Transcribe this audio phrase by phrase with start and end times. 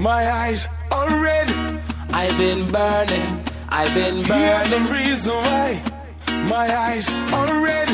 [0.00, 1.50] My eyes are red.
[2.14, 3.44] I've been burning.
[3.68, 5.82] I've been You're the reason why.
[6.48, 7.90] My eyes are red.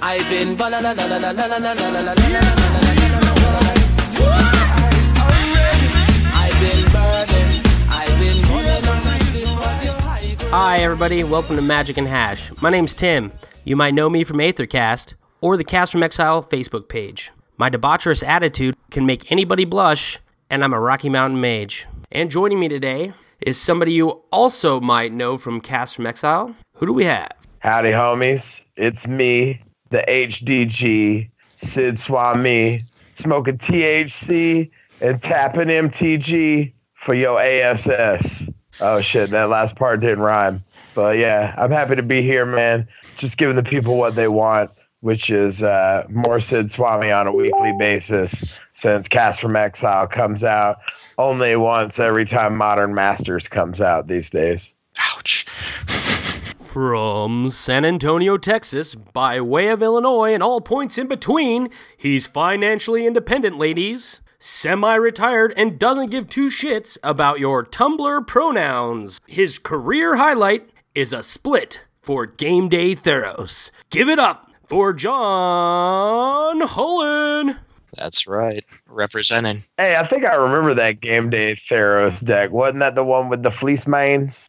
[0.00, 2.40] I've been ba la la la la la la la la la la la You're
[2.40, 3.68] the reason why.
[4.16, 5.80] My eyes are red.
[6.40, 7.60] I've been burning.
[8.00, 8.82] I've been burning.
[8.88, 10.48] the reason why.
[10.48, 11.22] Hi, everybody.
[11.22, 12.50] Welcome to Magic and Hash.
[12.62, 13.30] My name's Tim.
[13.64, 17.30] You might know me from Aethercast or the Cast from Exile Facebook page.
[17.58, 20.18] My debaucherous attitude can make anybody blush,
[20.52, 21.86] and I'm a Rocky Mountain mage.
[22.12, 26.54] And joining me today is somebody you also might know from Cast from Exile.
[26.74, 27.32] Who do we have?
[27.60, 28.60] Howdy, homies.
[28.76, 32.80] It's me, the HDG, Sid Swami,
[33.14, 38.46] smoking THC and tapping MTG for your ASS.
[38.82, 40.60] Oh, shit, that last part didn't rhyme.
[40.94, 42.86] But yeah, I'm happy to be here, man.
[43.16, 44.70] Just giving the people what they want,
[45.02, 50.44] which is uh, more Sid Swami on a weekly basis since Cast from Exile comes
[50.44, 50.78] out
[51.18, 54.74] only once every time Modern Masters comes out these days.
[54.98, 55.44] Ouch.
[56.56, 63.06] From San Antonio, Texas, by way of Illinois and all points in between, he's financially
[63.06, 69.20] independent, ladies, semi retired, and doesn't give two shits about your Tumblr pronouns.
[69.26, 73.70] His career highlight is a split for Game Day Theros.
[73.90, 77.58] Give it up for John Hullen.
[77.94, 78.64] That's right.
[78.86, 79.64] Representing.
[79.76, 82.52] Hey, I think I remember that game day Theros deck.
[82.52, 84.48] Wasn't that the one with the Fleecemanes?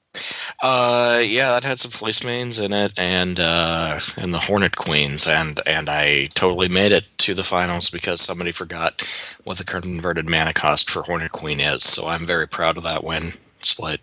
[0.62, 5.60] Uh yeah, that had some Fleecemanes in it and uh and the Hornet Queens and
[5.68, 9.02] and I totally made it to the finals because somebody forgot
[9.44, 11.84] what the converted mana cost for Hornet Queen is.
[11.84, 14.00] So I'm very proud of that win split.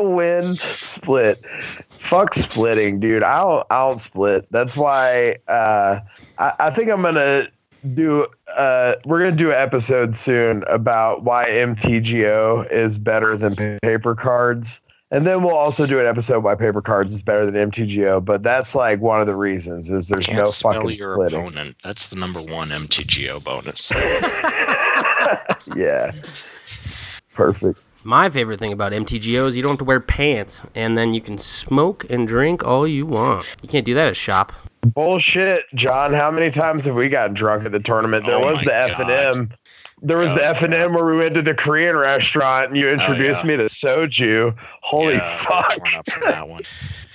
[0.00, 1.38] Win split.
[1.38, 3.22] Fuck splitting, dude.
[3.22, 3.66] I don't.
[3.70, 4.46] I don't split.
[4.50, 5.36] That's why.
[5.48, 6.00] Uh,
[6.38, 7.48] I, I think I'm gonna
[7.94, 8.26] do.
[8.54, 14.80] Uh, we're gonna do an episode soon about why MTGO is better than paper cards.
[15.10, 18.42] And then we'll also do an episode why paper cards is better than MTGO, but
[18.42, 21.38] that's like one of the reasons is there's no spell fucking your splitting.
[21.38, 21.76] opponent.
[21.84, 23.92] That's the number one MTGO bonus.
[25.76, 26.10] Yeah.
[27.34, 27.78] Perfect.
[28.04, 31.20] My favorite thing about MTGO is you don't have to wear pants, and then you
[31.20, 33.56] can smoke and drink all you want.
[33.62, 34.52] You can't do that at shop.
[34.82, 36.12] Bullshit, John.
[36.12, 38.26] How many times have we gotten drunk at the tournament?
[38.26, 39.52] There Oh was the F and M.
[40.00, 42.76] There was the Oh, F and M where we went to the Korean restaurant and
[42.76, 43.50] you introduced yeah.
[43.50, 44.56] me to soju.
[44.80, 45.94] Holy Yeah, fuck!
[45.94, 46.62] up from that one.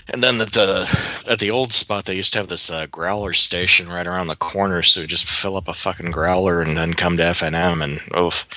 [0.09, 3.33] And then at the at the old spot, they used to have this uh, growler
[3.33, 6.93] station right around the corner, so you just fill up a fucking growler and then
[6.93, 8.47] come to FNM and oof.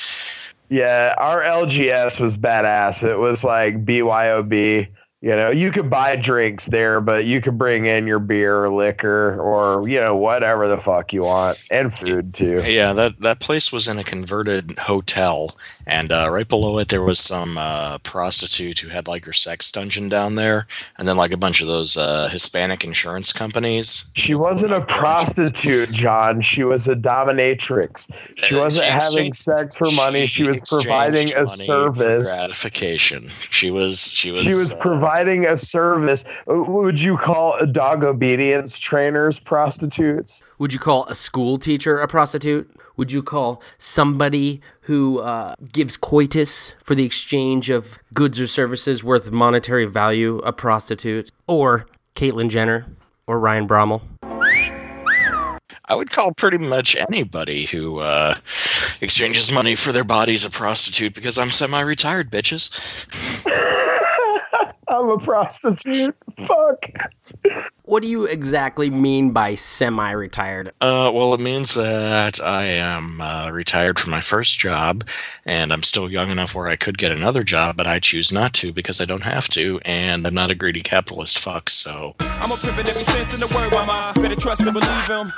[0.70, 3.02] Yeah, our LGS was badass.
[3.02, 4.86] It was like BYOB.
[5.22, 8.70] You know, you could buy drinks there, but you could bring in your beer or
[8.70, 12.62] liquor or you know whatever the fuck you want, and food too.
[12.64, 17.02] Yeah, that that place was in a converted hotel, and uh, right below it there
[17.02, 20.66] was some uh, prostitute who had like her sex dungeon down there,
[20.96, 24.06] and then like a bunch of those uh, Hispanic insurance companies.
[24.14, 26.40] She wasn't a prostitute, John.
[26.40, 28.10] She was a dominatrix.
[28.36, 30.26] She Uh, wasn't she having sex for money.
[30.26, 32.26] She was providing a service.
[32.26, 33.28] gratification.
[33.50, 34.76] She was she was She was uh,
[35.10, 36.24] providing a service.
[36.46, 40.44] Would you call a dog obedience trainers prostitutes?
[40.58, 42.70] Would you call a school teacher a prostitute?
[42.96, 49.02] Would you call somebody who uh, gives coitus for the exchange of goods or services
[49.02, 51.32] worth monetary value a prostitute?
[51.48, 52.86] Or Caitlyn Jenner?
[53.26, 54.02] Or Ryan Brommel?
[55.86, 58.36] I would call pretty much anybody who uh,
[59.00, 62.70] exchanges money for their bodies a prostitute because I'm semi-retired, bitches.
[64.90, 66.16] I'm a prostitute.
[66.46, 66.90] Fuck.
[67.84, 70.72] What do you exactly mean by semi retired?
[70.80, 75.06] Uh, well, it means that I am uh, retired from my first job,
[75.46, 78.52] and I'm still young enough where I could get another job, but I choose not
[78.54, 81.70] to because I don't have to, and I'm not a greedy capitalist fuck.
[81.70, 84.12] So, I'm a pimp in every sense in the word, mama.
[84.16, 85.32] Better trust and believe him.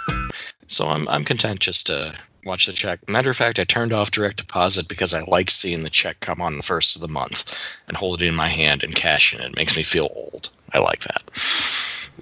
[0.73, 3.01] So I'm I'm content just to watch the check.
[3.09, 6.41] Matter of fact, I turned off direct deposit because I like seeing the check come
[6.41, 7.55] on the first of the month
[7.89, 9.51] and hold it in my hand and cash in it.
[9.51, 10.51] It makes me feel old.
[10.73, 11.23] I like that.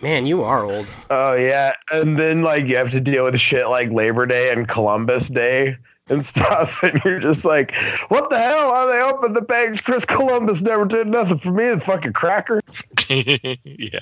[0.03, 0.89] Man, you are old.
[1.11, 4.69] Oh yeah, and then like you have to deal with shit like Labor Day and
[4.69, 5.77] Columbus Day
[6.11, 7.75] and stuff, and you're just like,
[8.09, 8.71] what the hell?
[8.71, 9.81] Are they open the banks?
[9.81, 11.71] Chris Columbus never did nothing for me.
[11.71, 12.61] The fucking cracker.
[13.09, 14.01] yeah,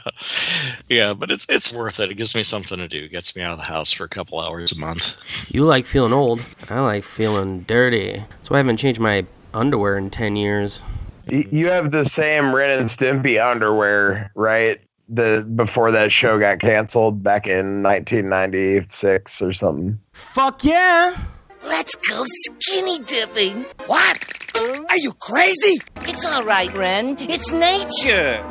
[0.89, 2.11] yeah, but it's it's worth it.
[2.11, 3.05] It gives me something to do.
[3.05, 5.17] It gets me out of the house for a couple hours a month.
[5.49, 6.45] You like feeling old.
[6.71, 8.25] I like feeling dirty.
[8.31, 9.25] That's why I haven't changed my
[9.55, 10.83] underwear in 10 years.
[11.31, 14.81] You have the same Ren and Stimpy underwear, right?
[15.11, 19.99] The before that show got canceled back in 1996 or something.
[20.13, 21.17] Fuck yeah!
[21.65, 23.65] Let's go skinny dipping.
[23.87, 24.19] What?
[24.57, 25.79] Are you crazy?
[26.03, 27.17] It's all right, Ren.
[27.19, 28.45] It's nature.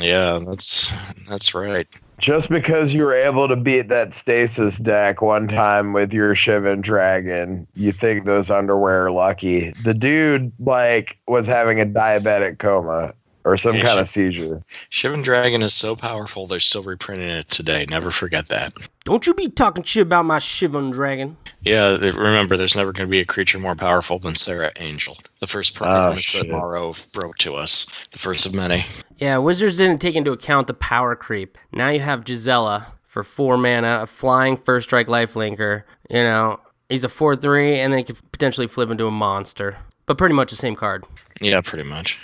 [0.00, 0.90] Yeah, that's
[1.28, 1.86] that's right.
[2.18, 6.82] Just because you were able to beat that stasis deck one time with your Shivan
[6.82, 9.72] Dragon, you think those underwear are lucky.
[9.84, 13.14] The dude, like, was having a diabetic coma
[13.44, 14.34] or some Yeah, kind of shit.
[14.34, 14.62] seizure.
[14.90, 17.86] Shivan Dragon is so powerful, they're still reprinting it today.
[17.88, 18.72] Never forget that.
[19.04, 21.36] Don't you be talking shit about my Shivan dragon.
[21.62, 25.16] Yeah, th- remember, there's never going to be a creature more powerful than Serra Angel,
[25.40, 26.50] the first promise oh, that.
[26.50, 28.84] Morrow broke to us, the first of many.
[29.16, 31.56] Yeah, Wizards didn't take into account the power creep.
[31.72, 35.82] Now you have Gisela for four mana, a flying first strike lifelinker.
[36.08, 39.78] You know, he's a 4 3, and then he could potentially flip into a monster.
[40.06, 41.04] But pretty much the same card.
[41.40, 42.20] Yeah, pretty much.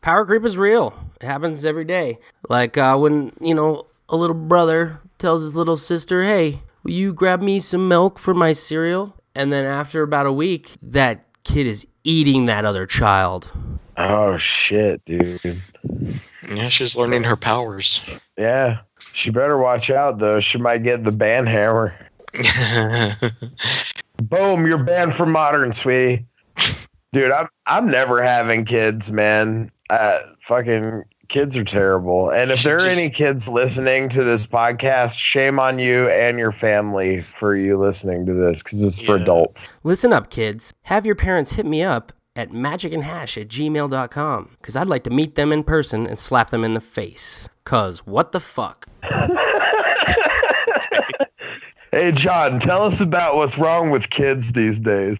[0.00, 0.94] Power creep is real.
[1.20, 2.18] It happens every day.
[2.48, 7.12] Like uh, when, you know, a little brother tells his little sister, hey, will you
[7.12, 9.14] grab me some milk for my cereal?
[9.34, 13.52] And then after about a week, that kid is eating that other child.
[13.96, 15.60] Oh, shit, dude.
[16.48, 18.04] Yeah, she's learning her powers.
[18.36, 18.78] Yeah.
[19.12, 20.40] She better watch out, though.
[20.40, 21.94] She might get the ban hammer.
[24.22, 26.26] Boom, you're banned from modern, sweetie.
[27.12, 29.70] Dude, I'm I'm never having kids, man.
[29.90, 32.30] Uh, fucking kids are terrible.
[32.30, 36.08] And if should there are just- any kids listening to this podcast, shame on you
[36.08, 39.66] and your family for you listening to this because it's for adults.
[39.84, 40.72] Listen up, kids.
[40.82, 45.34] Have your parents hit me up at magicandhash at gmail.com because I'd like to meet
[45.34, 47.48] them in person and slap them in the face.
[47.64, 48.86] Because what the fuck?
[51.90, 55.16] Hey, John, tell us about what's wrong with kids these days.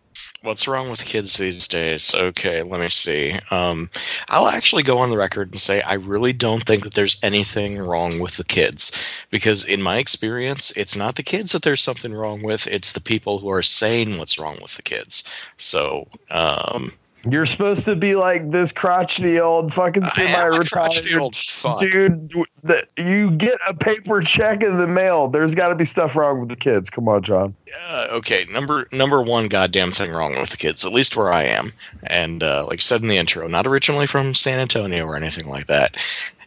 [0.48, 2.14] What's wrong with kids these days?
[2.14, 3.38] Okay, let me see.
[3.50, 3.90] Um,
[4.30, 7.78] I'll actually go on the record and say I really don't think that there's anything
[7.78, 8.98] wrong with the kids.
[9.28, 13.00] Because in my experience, it's not the kids that there's something wrong with, it's the
[13.02, 15.22] people who are saying what's wrong with the kids.
[15.58, 16.92] So, um,
[17.28, 21.04] You're supposed to be like this crotchety old fucking semi-retired
[21.80, 22.30] dude.
[22.62, 25.28] That you get a paper check in the mail.
[25.28, 26.90] There's got to be stuff wrong with the kids.
[26.90, 27.54] Come on, John.
[27.88, 31.42] Uh, okay, number number one goddamn thing wrong with the kids, at least where I
[31.42, 31.72] am,
[32.04, 35.66] and uh, like said in the intro, not originally from San Antonio or anything like
[35.66, 35.96] that,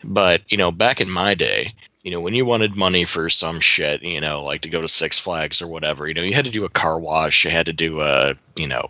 [0.03, 3.59] but you know, back in my day, you know, when you wanted money for some
[3.59, 6.45] shit, you know, like to go to Six Flags or whatever, you know, you had
[6.45, 8.89] to do a car wash, you had to do a, you know,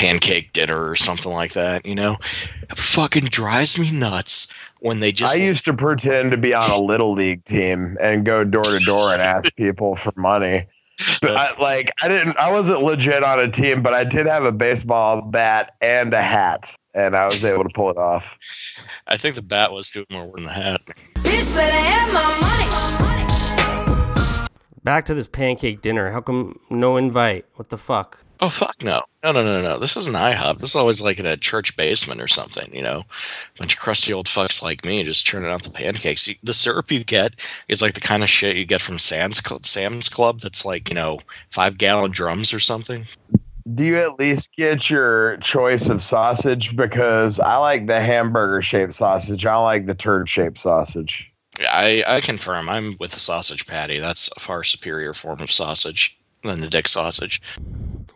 [0.00, 2.16] pancake dinner or something like that, you know,
[2.70, 6.70] it fucking drives me nuts when they just I used to pretend to be on
[6.70, 10.66] a little league team and go door to door and ask people for money.
[11.20, 14.44] But I, like I didn't, I wasn't legit on a team, but I did have
[14.44, 18.38] a baseball bat and a hat, and I was able to pull it off.
[19.06, 20.80] I think the bat was doing more than the hat.
[21.16, 22.89] Bitch better have my money.
[24.82, 26.10] Back to this pancake dinner.
[26.10, 27.44] How come no invite?
[27.56, 28.24] What the fuck?
[28.42, 29.02] Oh fuck no.
[29.22, 29.78] No no no no.
[29.78, 30.58] This isn't IHOP.
[30.58, 33.02] This is always like in a church basement or something, you know.
[33.58, 36.26] bunch of crusty old fucks like me just turning out the pancakes.
[36.42, 37.34] The syrup you get
[37.68, 40.88] is like the kind of shit you get from Sam's Club, Sam's Club that's like,
[40.88, 41.18] you know,
[41.50, 43.06] five gallon drums or something.
[43.74, 46.74] Do you at least get your choice of sausage?
[46.74, 49.44] Because I like the hamburger shaped sausage.
[49.44, 51.29] I like the turd shaped sausage.
[51.68, 53.98] I, I confirm I'm with the sausage patty.
[53.98, 57.40] That's a far superior form of sausage than the dick sausage.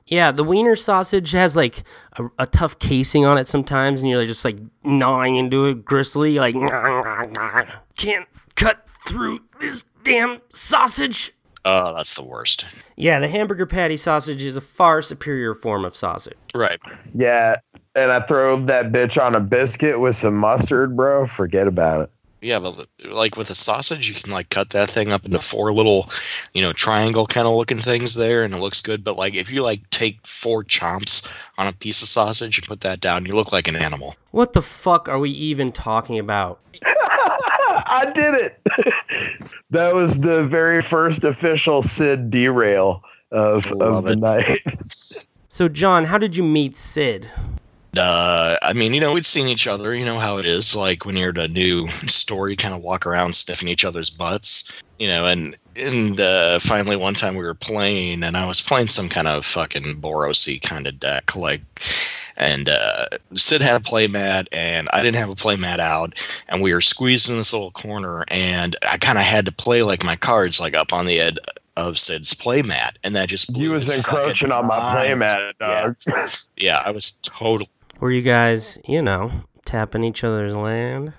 [0.06, 1.82] Yeah, the wiener sausage has like
[2.18, 6.38] a, a tough casing on it sometimes, and you're just like gnawing into it gristly,
[6.38, 6.54] like
[7.96, 11.32] can't cut through this damn sausage.
[11.66, 12.66] Oh, that's the worst.
[12.96, 16.36] Yeah, the hamburger patty sausage is a far superior form of sausage.
[16.54, 16.78] Right.
[17.14, 17.56] Yeah,
[17.94, 21.26] and I throw that bitch on a biscuit with some mustard, bro.
[21.26, 22.10] Forget about it.
[22.44, 25.72] Yeah, but like with a sausage, you can like cut that thing up into four
[25.72, 26.10] little,
[26.52, 29.02] you know, triangle kind of looking things there, and it looks good.
[29.02, 32.82] But like if you like take four chomps on a piece of sausage and put
[32.82, 34.14] that down, you look like an animal.
[34.32, 36.60] What the fuck are we even talking about?
[36.84, 38.60] I did it.
[39.70, 44.18] that was the very first official Sid derail of, of the it.
[44.18, 45.26] night.
[45.48, 47.30] So, John, how did you meet Sid?
[47.98, 49.94] Uh, I mean, you know, we'd seen each other.
[49.94, 50.74] You know how it is.
[50.74, 54.10] Like when you're at a new store, you kind of walk around sniffing each other's
[54.10, 54.70] butts.
[54.98, 58.88] You know, and and uh, finally one time we were playing, and I was playing
[58.88, 61.62] some kind of fucking Borosy kind of deck, like.
[62.36, 66.20] And uh, Sid had a play mat, and I didn't have a play mat out,
[66.48, 69.84] and we were squeezed in this little corner, and I kind of had to play
[69.84, 71.38] like my cards like up on the edge
[71.76, 75.96] of Sid's play mat, and that just He was encroaching on my playmat, dog.
[76.56, 77.70] Yeah, I was totally.
[78.00, 79.32] Were you guys, you know,
[79.64, 81.12] tapping each other's land?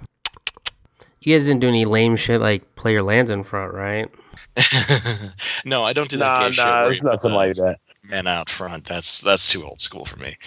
[1.22, 4.10] You guys didn't do any lame shit like play your lands in front, right?
[5.66, 6.66] no, I don't do that Nah, gay shit.
[6.66, 7.80] nah, where it's nothing like that.
[8.04, 8.86] Men out front.
[8.86, 10.38] That's that's too old school for me.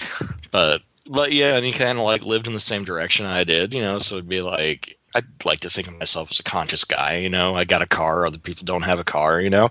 [0.52, 3.74] But but yeah, and he kind of like lived in the same direction I did,
[3.74, 3.98] you know.
[3.98, 7.30] So it'd be like I'd like to think of myself as a conscious guy, you
[7.30, 7.54] know.
[7.54, 9.70] I got a car, other people don't have a car, you know.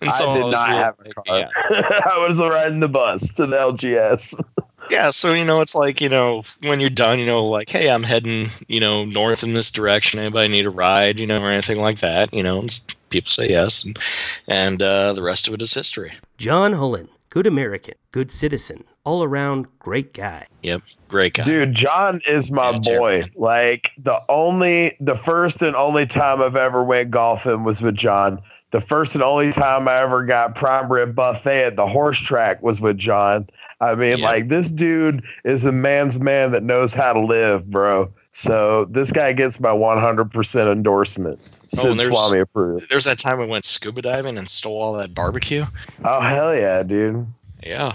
[0.00, 1.38] And I did was not really have a car.
[1.38, 1.48] Yeah,
[2.12, 4.42] I was riding the bus to the LGS.
[4.90, 7.90] yeah, so you know, it's like you know, when you're done, you know, like, hey,
[7.90, 10.20] I'm heading, you know, north in this direction.
[10.20, 12.32] Anybody need a ride, you know, or anything like that?
[12.32, 13.98] You know, and people say yes, and,
[14.48, 16.12] and uh, the rest of it is history.
[16.38, 20.46] John Hullen, good American, good citizen, all around great guy.
[20.62, 21.44] Yep, great guy.
[21.44, 23.12] Dude, John is my Yeah, boy.
[23.20, 23.32] Jeremy.
[23.36, 28.40] Like the only, the first and only time I've ever went golfing was with John.
[28.70, 32.62] The first and only time I ever got prime rib buffet at the horse track
[32.62, 33.48] was with John.
[33.80, 34.24] I mean, Yeah.
[34.26, 38.10] like this dude is a man's man that knows how to live, bro.
[38.34, 41.38] So this guy gets my 100% endorsement.
[41.42, 42.88] Oh, Sid and there's- Swami approved.
[42.88, 45.66] There's that time we went scuba diving and stole all that barbecue.
[46.04, 47.26] Oh hell yeah, dude.
[47.62, 47.92] Yeah,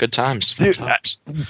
[0.00, 0.54] good times.
[0.54, 0.98] Good Dude, I-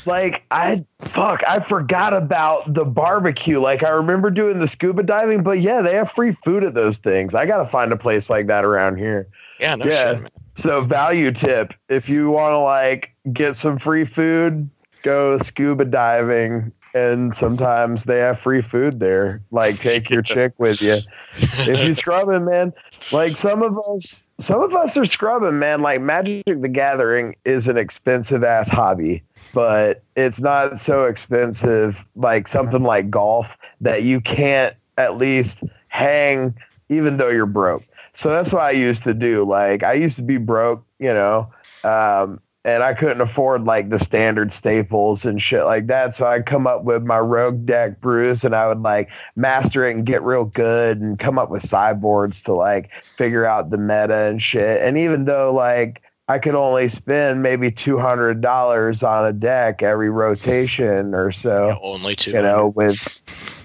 [0.05, 3.61] like I fuck, I forgot about the barbecue.
[3.61, 6.99] Like I remember doing the scuba diving, but yeah, they have free food at those
[6.99, 7.35] things.
[7.35, 9.29] I gotta find a place like that around here.
[9.59, 10.15] yeah, no yeah.
[10.15, 10.31] shit, man.
[10.57, 14.69] So value tip: if you want to like get some free food,
[15.03, 16.73] go scuba diving.
[16.93, 19.41] And sometimes they have free food there.
[19.53, 20.97] Like take your chick with you.
[21.37, 22.73] If you scrubbing, man,
[23.13, 25.83] like some of us, some of us are scrubbing, man.
[25.83, 29.23] Like Magic the Gathering is an expensive ass hobby,
[29.55, 36.55] but it's not so expensive like something like golf that you can't at least hang
[36.89, 37.85] even though you're broke.
[38.13, 39.45] So that's what I used to do.
[39.45, 41.53] Like I used to be broke, you know,
[41.85, 46.15] um, and I couldn't afford like the standard staples and shit like that.
[46.15, 49.97] So I'd come up with my rogue deck brews and I would like master it
[49.97, 54.29] and get real good and come up with sideboards to like figure out the meta
[54.29, 54.83] and shit.
[54.83, 59.83] And even though like I could only spend maybe two hundred dollars on a deck
[59.83, 62.33] every rotation or so Only two.
[62.33, 63.23] you know, with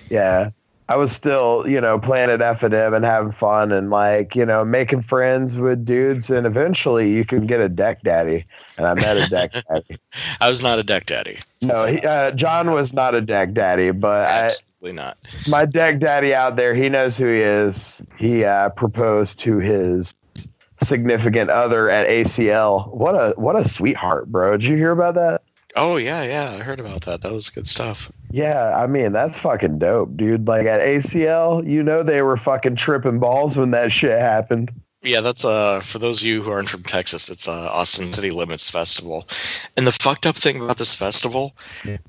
[0.10, 0.50] yeah.
[0.88, 4.36] I was still, you know, playing at F and M and having fun and like,
[4.36, 8.46] you know, making friends with dudes and eventually you can get a deck daddy.
[8.78, 9.98] And I met a deck daddy.
[10.40, 11.40] I was not a deck daddy.
[11.64, 15.18] No, he, uh, John was not a deck daddy, but I, Absolutely not.
[15.48, 18.04] my deck daddy out there, he knows who he is.
[18.18, 20.14] He uh, proposed to his
[20.78, 22.94] significant other at ACL.
[22.94, 24.58] What a what a sweetheart, bro.
[24.58, 25.42] Did you hear about that?
[25.76, 26.52] Oh yeah, yeah.
[26.52, 27.22] I heard about that.
[27.22, 28.12] That was good stuff.
[28.36, 30.46] Yeah, I mean that's fucking dope, dude.
[30.46, 34.74] Like at ACL, you know they were fucking tripping balls when that shit happened.
[35.02, 38.32] Yeah, that's uh for those of you who aren't from Texas, it's uh Austin City
[38.32, 39.30] Limits Festival.
[39.78, 41.56] And the fucked up thing about this festival,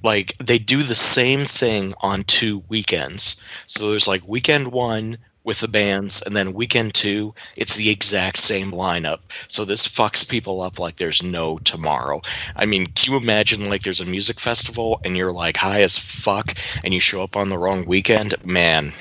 [0.02, 3.40] like they do the same thing on two weekends.
[3.66, 8.37] So there's like weekend 1 with the bands and then weekend 2, it's the exact
[8.37, 9.21] same lineup.
[9.49, 12.21] So this fucks people up like there's no tomorrow.
[12.57, 15.97] I mean, can you imagine like there's a music festival and you're like high as
[15.97, 18.35] fuck and you show up on the wrong weekend?
[18.45, 18.93] Man,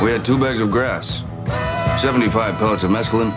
[0.00, 1.22] We had two bags of grass,
[2.00, 3.32] 75 pellets of mescaline,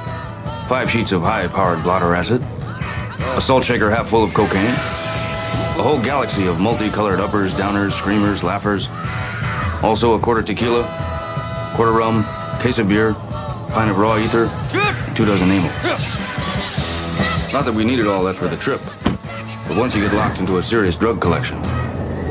[0.67, 2.41] five sheets of high powered blotter acid,
[3.35, 4.65] a salt shaker half full of cocaine,
[5.79, 8.87] a whole galaxy of multicolored uppers, downers, screamers, laughers,
[9.83, 10.83] also a quarter tequila,
[11.75, 12.25] quarter rum,
[12.61, 13.13] case of beer,
[13.69, 14.47] pint of raw ether,
[15.15, 15.71] two dozen amyl.
[17.53, 18.81] Not that we needed all that for the trip,
[19.67, 21.61] but once you get locked into a serious drug collection,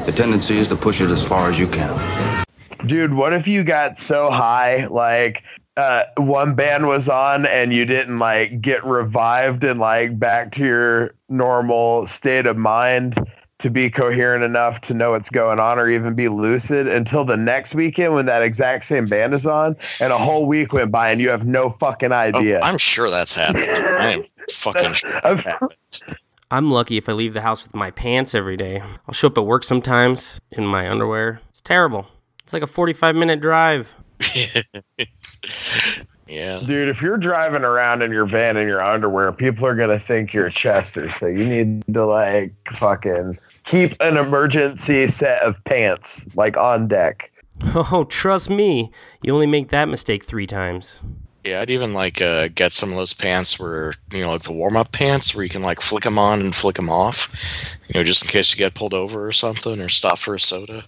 [0.04, 2.44] the tendency is to push it as far as you can.
[2.86, 5.42] Dude, what if you got so high like
[5.76, 10.64] uh, one band was on and you didn't like get revived and like back to
[10.64, 13.18] your normal state of mind
[13.58, 17.36] to be coherent enough to know what's going on or even be lucid until the
[17.36, 21.10] next weekend when that exact same band is on and a whole week went by
[21.10, 22.60] and you have no fucking Oh, idea.
[22.62, 23.64] I'm sure that's happened.
[23.64, 25.74] I am fucking sure I've- happened.
[26.50, 28.80] I'm lucky if I leave the house with my pants every day.
[29.08, 31.40] I'll show up at work sometimes in my underwear.
[31.50, 32.06] It's terrible.
[32.44, 33.92] It's like a 45 minute drive.
[36.26, 36.58] Yeah.
[36.58, 40.32] Dude, if you're driving around in your van in your underwear, people are gonna think
[40.32, 41.08] you're a Chester.
[41.10, 47.30] So you need to like fucking keep an emergency set of pants like on deck.
[47.74, 48.90] Oh, trust me,
[49.22, 51.00] you only make that mistake three times.
[51.44, 54.52] Yeah, I'd even like uh, get some of those pants where you know, like the
[54.52, 57.30] warm up pants where you can like flick them on and flick them off,
[57.86, 60.40] you know, just in case you get pulled over or something or stop for a
[60.40, 60.84] soda.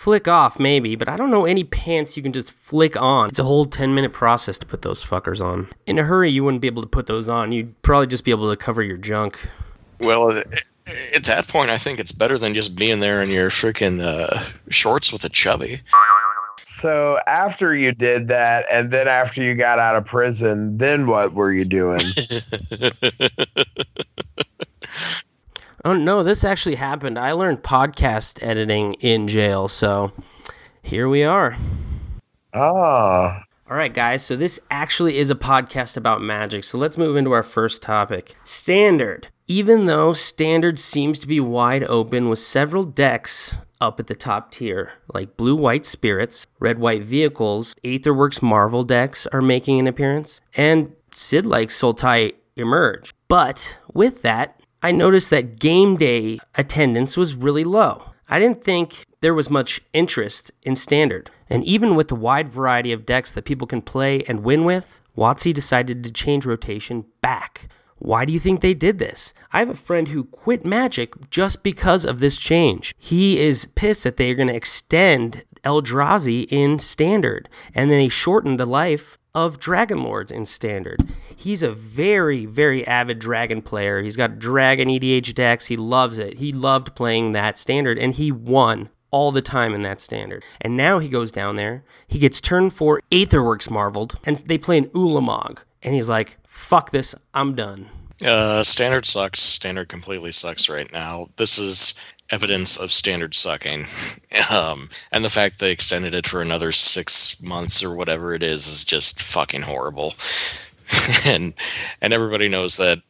[0.00, 3.28] Flick off, maybe, but I don't know any pants you can just flick on.
[3.28, 5.68] It's a whole 10 minute process to put those fuckers on.
[5.84, 7.52] In a hurry, you wouldn't be able to put those on.
[7.52, 9.38] You'd probably just be able to cover your junk.
[10.00, 10.30] Well,
[11.14, 14.42] At that point, I think it's better than just being there in your freaking uh,
[14.70, 15.82] shorts with a chubby.
[16.66, 21.34] So after you did that, and then after you got out of prison, then what
[21.34, 22.00] were you doing?
[25.84, 27.18] Oh no, this actually happened.
[27.18, 30.12] I learned podcast editing in jail, so
[30.82, 31.56] here we are.
[32.52, 36.64] Ah, All right, guys, so this actually is a podcast about magic.
[36.64, 39.28] So let's move into our first topic Standard.
[39.46, 44.50] Even though Standard seems to be wide open with several decks up at the top
[44.52, 50.40] tier, like Blue White Spirits, Red White Vehicles, Aetherworks Marvel decks are making an appearance,
[50.56, 53.12] and Sid like Sultai emerge.
[53.28, 58.12] But with that, I noticed that game day attendance was really low.
[58.30, 61.30] I didn't think there was much interest in standard.
[61.50, 65.02] And even with the wide variety of decks that people can play and win with,
[65.18, 67.68] WotC decided to change rotation back.
[67.98, 69.34] Why do you think they did this?
[69.52, 72.94] I have a friend who quit Magic just because of this change.
[72.96, 78.08] He is pissed that they are going to extend Eldrazi in Standard, and then they
[78.08, 81.00] shortened the life of Dragon Lords in Standard.
[81.36, 84.02] He's a very, very avid Dragon player.
[84.02, 85.66] He's got Dragon EDH decks.
[85.66, 86.38] He loves it.
[86.38, 90.44] He loved playing that Standard, and he won all the time in that standard.
[90.60, 94.78] And now he goes down there, he gets turn four Aetherworks Marveled, and they play
[94.78, 95.58] an Ulamog.
[95.82, 97.88] And he's like, fuck this, I'm done.
[98.24, 99.40] Uh, standard sucks.
[99.40, 101.28] Standard completely sucks right now.
[101.36, 101.94] This is
[102.30, 103.86] evidence of standard sucking.
[104.48, 108.66] Um, and the fact they extended it for another six months or whatever it is
[108.66, 110.14] is just fucking horrible.
[111.24, 111.52] and
[112.00, 113.00] and everybody knows that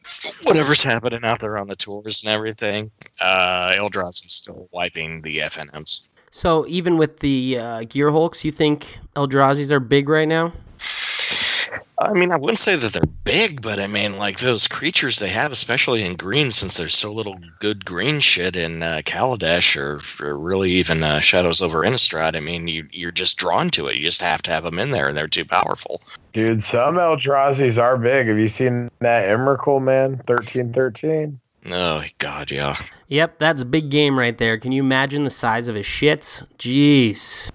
[0.45, 6.09] whatever's happening out there on the tours and everything, uh, Eldrazi's still wiping the FNMs.
[6.31, 10.53] So even with the uh, Gear Hulks, you think Eldrazi's are big right now?
[12.01, 15.29] I mean, I wouldn't say that they're big, but I mean, like those creatures they
[15.29, 20.01] have, especially in green, since there's so little good green shit in uh, Kaladesh or,
[20.25, 22.37] or really even uh, Shadows over Innistrad.
[22.37, 23.97] I mean, you, you're just drawn to it.
[23.97, 26.01] You just have to have them in there, and they're too powerful.
[26.33, 28.29] dude, some Eldrazi's are big.
[28.29, 30.23] Have you seen that Emrakul man?
[30.27, 31.39] Thirteen thirteen.
[31.71, 32.77] Oh God, yeah.
[33.09, 34.57] Yep, that's a big game right there.
[34.57, 36.47] Can you imagine the size of his shits?
[36.57, 37.51] Jeez.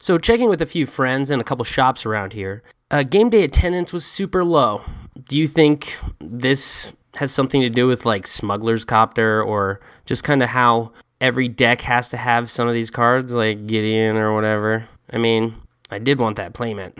[0.00, 3.42] So, checking with a few friends and a couple shops around here, uh, game day
[3.42, 4.82] attendance was super low.
[5.28, 10.42] Do you think this has something to do with like Smuggler's Copter or just kind
[10.42, 14.86] of how every deck has to have some of these cards, like Gideon or whatever?
[15.10, 15.54] I mean,
[15.90, 16.92] I did want that playmat.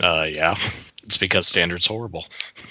[0.00, 0.56] Uh, yeah.
[1.08, 2.26] It's because standard's horrible.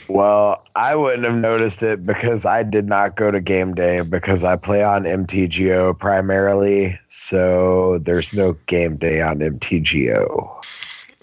[0.08, 4.44] Well, I wouldn't have noticed it because I did not go to game day because
[4.44, 7.00] I play on MTGO primarily.
[7.10, 10.64] So there's no game day on MTGO.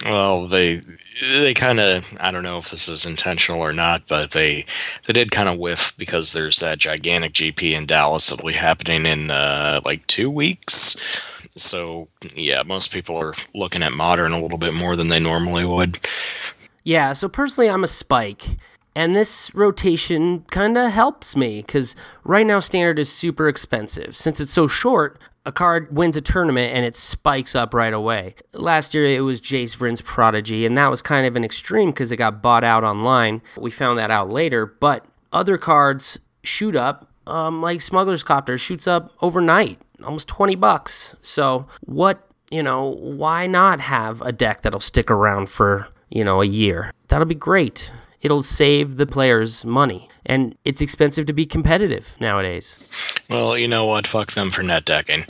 [0.04, 0.82] Well, they
[1.22, 4.66] they kind of I don't know if this is intentional or not, but they
[5.06, 9.06] they did kind of whiff because there's that gigantic GP in Dallas that'll be happening
[9.06, 10.96] in uh, like two weeks.
[11.56, 15.64] So yeah, most people are looking at modern a little bit more than they normally
[15.64, 15.98] would.
[16.82, 18.44] Yeah, so personally, I'm a spike.
[18.96, 24.16] And this rotation kind of helps me because right now, standard is super expensive.
[24.16, 28.34] Since it's so short, a card wins a tournament and it spikes up right away.
[28.52, 32.10] Last year, it was Jace Vryn's Prodigy, and that was kind of an extreme because
[32.10, 33.42] it got bought out online.
[33.56, 38.86] We found that out later, but other cards shoot up, um, like Smuggler's Copter shoots
[38.86, 41.16] up overnight, almost 20 bucks.
[41.20, 46.40] So, what, you know, why not have a deck that'll stick around for you know,
[46.40, 46.92] a year.
[47.08, 47.92] That'll be great.
[48.24, 50.08] It'll save the players money.
[50.26, 52.88] And it's expensive to be competitive nowadays.
[53.28, 54.06] Well, you know what?
[54.06, 55.26] Fuck them for net decking.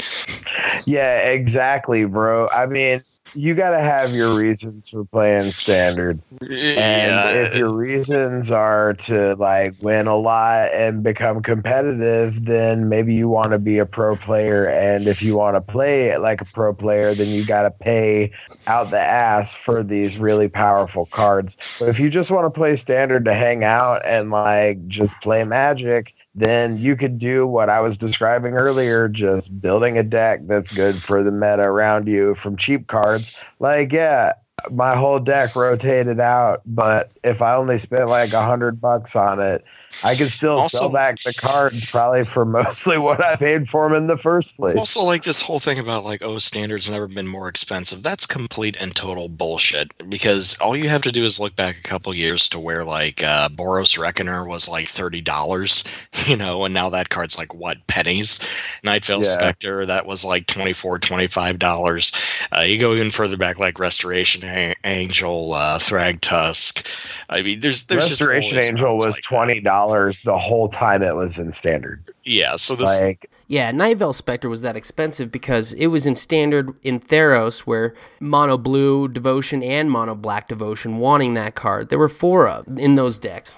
[0.86, 2.48] Yeah, exactly, bro.
[2.48, 3.00] I mean,
[3.34, 6.20] you got to have your reasons for playing standard.
[6.40, 12.88] And yeah, if your reasons are to like win a lot and become competitive, then
[12.88, 14.68] maybe you want to be a pro player.
[14.68, 18.30] And if you want to play like a pro player, then you got to pay
[18.66, 21.56] out the ass for these really powerful cards.
[21.78, 25.44] But if you just want to play standard to hang out and like just play
[25.44, 30.74] magic, then you could do what I was describing earlier, just building a deck that's
[30.74, 33.40] good for the meta around you from cheap cards.
[33.60, 34.32] Like, yeah,
[34.70, 39.40] my whole deck rotated out, but if I only spent like a hundred bucks on
[39.40, 39.64] it,
[40.02, 43.88] I could still Also- sell back the cards probably for mostly what I paid for
[43.88, 44.76] them in the first place.
[44.76, 48.02] Also, like this whole thing about like, oh, standards never been more expensive.
[48.02, 49.92] That's complete and total bullshit.
[50.08, 53.22] Because all you have to do is look back a couple years to where like
[53.22, 55.84] uh, Boros Reckoner was like thirty dollars,
[56.26, 58.40] you know, and now that card's like what pennies.
[58.82, 59.30] Nightveil Yeah.
[59.30, 62.12] Spectre that was like 24 25 dollars.
[62.56, 66.86] Uh, you go even further back, like Restoration A- Angel, uh, Thrag Tusk.
[67.28, 71.02] I mean, there's there's just Restoration always Angel was like twenty dollars the whole time
[71.02, 72.02] it was in standard.
[72.24, 76.74] Yeah, so this Like Yeah, Nightveil Spectre was that expensive because it was in standard
[76.82, 81.90] in Theros, where Mono Blue Devotion and Mono Black Devotion wanting that card.
[81.90, 83.56] There were four of in those decks.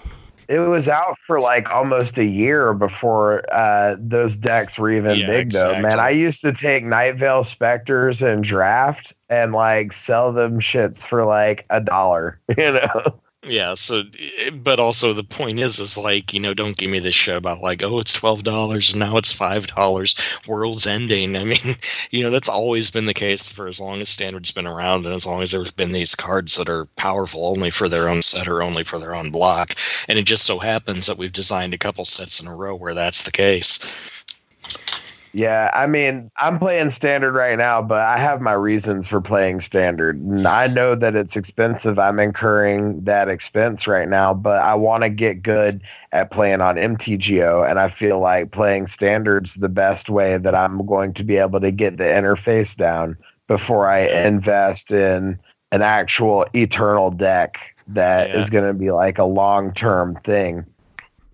[0.48, 5.26] It was out for like almost a year before uh, those decks were even Yeah,
[5.26, 5.80] big though.
[5.80, 5.98] Man.
[5.98, 11.66] I used to take Nightveil Specters and draft and like sell them shits for like
[11.70, 13.20] a dollar, you know.
[13.48, 16.98] Yeah, so eh, but also the point is is like, you know, don't give me
[16.98, 20.16] this shit about like, oh, it's twelve dollars now it's five dollars.
[20.48, 21.36] World's ending.
[21.36, 21.76] I mean,
[22.10, 25.14] you know, that's always been the case for as long as standard's been around and
[25.14, 28.48] as long as there's been these cards that are powerful only for their own set
[28.48, 29.74] or only for their own block.
[30.08, 32.94] And it just so happens that we've designed a couple sets in a row where
[32.94, 33.78] that's the case.
[35.36, 39.60] Yeah, I mean, I'm playing standard right now, but I have my reasons for playing
[39.60, 40.18] standard.
[40.18, 41.98] And I know that it's expensive.
[41.98, 46.76] I'm incurring that expense right now, but I want to get good at playing on
[46.76, 47.68] MTGO.
[47.68, 51.60] And I feel like playing standard's the best way that I'm going to be able
[51.60, 53.14] to get the interface down
[53.46, 55.38] before I invest in
[55.70, 58.60] an actual eternal deck that is Yeah.
[58.60, 60.64] going to be like a long term thing.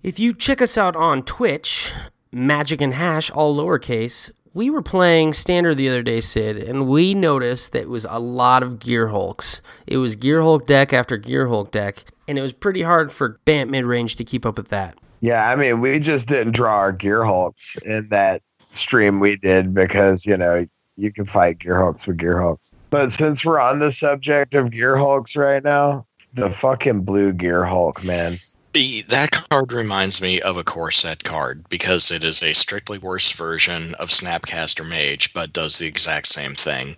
[0.03, 1.93] If you check us out on Twitch,
[2.35, 7.13] Magic and Hash, all lowercase, we were playing standard the other day, Sid, and we
[7.13, 9.61] noticed that it was a lot of Gear Hulks.
[9.87, 13.39] It was Gear Hulk deck after Gear Hulk deck, and it was pretty hard for
[13.45, 14.97] Bant mid range to keep up with that.
[15.21, 18.43] Yeah, I mean, we just didn't draw our gear hulks in that
[18.73, 20.67] stream we did because, you know,
[20.97, 22.73] you can fight gear hulks with gear hulks.
[22.89, 27.65] But since we're on the subject of gear hulks right now, the fucking blue gear
[27.65, 28.39] hulk, man.
[28.75, 33.33] That card reminds me of a core set card because it is a strictly worse
[33.33, 36.97] version of Snapcaster Mage, but does the exact same thing.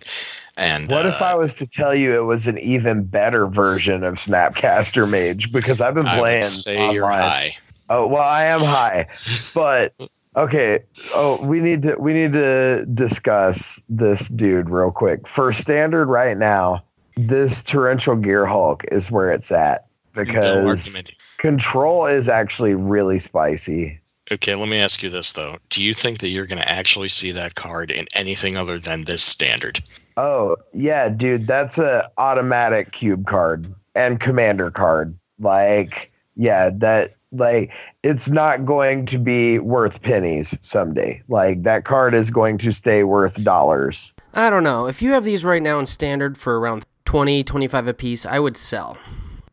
[0.57, 4.03] And What if uh, I was to tell you it was an even better version
[4.03, 5.51] of Snapcaster Mage?
[5.51, 7.57] Because I've been playing say you're high.
[7.89, 9.07] Oh well, I am high,
[9.53, 9.93] but
[10.35, 10.79] okay.
[11.13, 15.27] Oh, we need to we need to discuss this dude real quick.
[15.27, 16.83] For standard right now,
[17.15, 21.11] this torrential gear Hulk is where it's at No because argument.
[21.37, 23.99] Control is actually really spicy.
[24.31, 27.09] Okay, let me ask you this though: Do you think that you're going to actually
[27.09, 29.81] see that card in anything other than this standard?
[30.17, 35.17] Oh yeah, dude, that's a automatic cube card and commander card.
[35.39, 37.71] Like yeah, that like
[38.03, 41.21] it's not going to be worth pennies someday.
[41.27, 44.13] Like that card is going to stay worth dollars.
[44.33, 44.87] I don't know.
[44.87, 48.39] If you have these right now in standard for around 20, 25 a piece, I
[48.39, 48.97] would sell.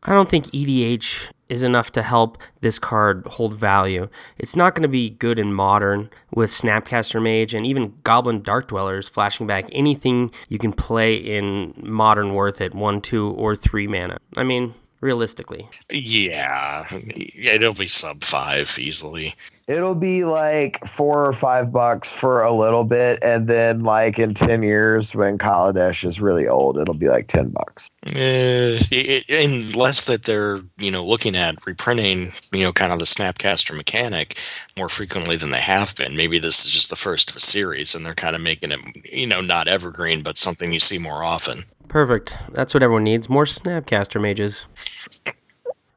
[0.03, 4.07] I don't think EDH is enough to help this card hold value.
[4.37, 8.67] It's not going to be good in modern with Snapcaster Mage and even Goblin Dark
[8.67, 13.87] Dwellers flashing back anything you can play in modern worth it, one, two, or three
[13.87, 14.17] mana.
[14.37, 15.67] I mean, realistically.
[15.91, 16.87] Yeah,
[17.35, 19.35] it'll be sub five easily.
[19.67, 24.33] It'll be like four or five bucks for a little bit, and then like in
[24.33, 27.87] ten years when Kaladesh is really old, it'll be like ten bucks.
[28.07, 33.05] Uh, it, unless that they're you know looking at reprinting you know kind of the
[33.05, 34.37] Snapcaster mechanic
[34.77, 36.17] more frequently than they have been.
[36.17, 38.79] Maybe this is just the first of a series, and they're kind of making it
[39.09, 41.63] you know not evergreen, but something you see more often.
[41.87, 42.35] Perfect.
[42.51, 43.29] That's what everyone needs.
[43.29, 44.65] More Snapcaster mages.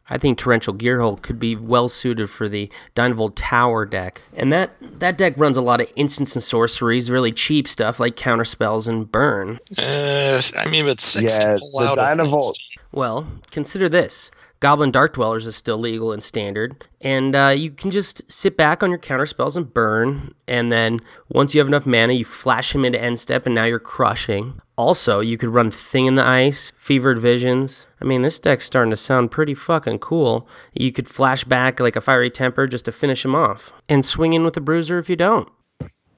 [0.09, 4.21] I think Torrential Gearhulk could be well suited for the Dynavolt Tower deck.
[4.37, 8.15] And that, that deck runs a lot of instants and sorceries, really cheap stuff like
[8.17, 9.59] counterspells and burn.
[9.77, 11.99] Uh, I mean, but six Yeah, to pull the out.
[11.99, 14.31] of Dynavolt- Well, consider this.
[14.61, 18.83] Goblin Dark Dwellers is still legal and standard, and uh, you can just sit back
[18.83, 22.85] on your counterspells and burn, and then once you have enough mana, you flash him
[22.85, 24.59] into end step, and now you're crushing.
[24.79, 27.87] Also, you could run Thing in the Ice, Fevered Visions.
[28.01, 30.49] I mean, this deck's starting to sound pretty fucking cool.
[30.75, 34.33] You could flash back like a Fiery Temper just to finish him off, and swing
[34.33, 35.49] in with a Bruiser if you don't.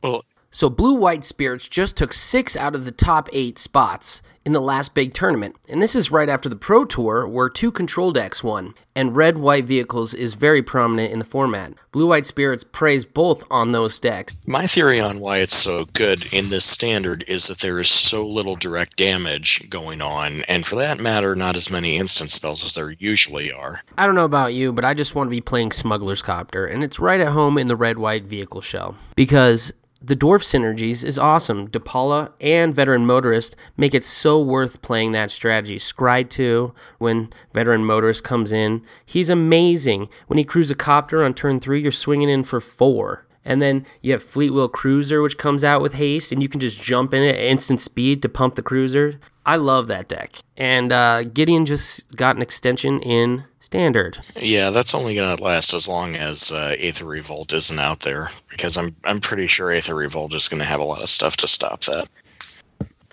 [0.02, 4.52] Well, So Blue White Spirits just took six out of the top eight spots in
[4.52, 5.54] the last big tournament.
[5.68, 8.72] And this is right after the Pro Tour, where two control decks won.
[8.96, 11.74] And Red White Vehicles is very prominent in the format.
[11.92, 14.34] Blue White Spirits preys both on those decks.
[14.46, 18.26] My theory on why it's so good in this standard is that there is so
[18.26, 22.74] little direct damage going on, and for that matter, not as many instant spells as
[22.74, 23.82] there usually are.
[23.98, 26.82] I don't know about you, but I just want to be playing Smuggler's Copter, and
[26.82, 28.96] it's right at home in the Red White Vehicle shell.
[29.14, 31.68] Because the Dwarf Synergies is awesome.
[31.68, 35.76] Depala and Veteran Motorist make it so worth playing that strategy.
[35.76, 40.08] Scry 2, when Veteran Motorist comes in, he's amazing.
[40.28, 43.26] When he crews a copter on turn 3, you're swinging in for 4.
[43.48, 46.82] And then you have Fleetwheel Cruiser, which comes out with haste, and you can just
[46.82, 49.18] jump in it at instant speed to pump the cruiser.
[49.46, 50.36] I love that deck.
[50.58, 54.18] And uh, Gideon just got an extension in standard.
[54.36, 58.76] Yeah, that's only gonna last as long as uh, Aether Revolt isn't out there, because
[58.76, 61.84] I'm I'm pretty sure Aether Revolt is gonna have a lot of stuff to stop
[61.84, 62.06] that.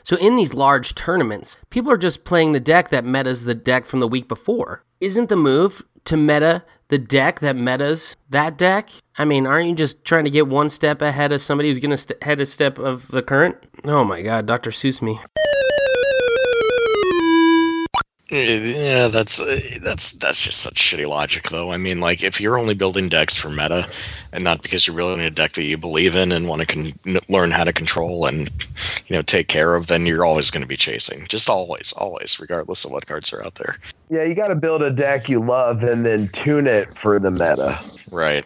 [0.04, 3.86] So in these large tournaments, people are just playing the deck that metas the deck
[3.86, 4.84] from the week before.
[5.00, 8.90] Isn't the move to meta the deck that metas that deck?
[9.18, 11.92] I mean, aren't you just trying to get one step ahead of somebody who's going
[11.92, 13.58] to st- head a step of the current?
[13.84, 14.72] Oh my god, Dr.
[14.72, 15.20] Seuss me.
[18.36, 21.72] Yeah, that's uh, that's that's just such shitty logic, though.
[21.72, 23.90] I mean, like if you're only building decks for meta,
[24.32, 27.22] and not because you're building a deck that you believe in and want to con-
[27.30, 28.50] learn how to control and
[29.08, 31.26] you know take care of, then you're always going to be chasing.
[31.28, 33.78] Just always, always, regardless of what cards are out there.
[34.10, 37.32] Yeah, you got to build a deck you love and then tune it for the
[37.32, 37.80] meta.
[38.12, 38.46] Right.